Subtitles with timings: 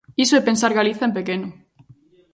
[0.23, 1.47] Iso é pensar Galiza en pequeno.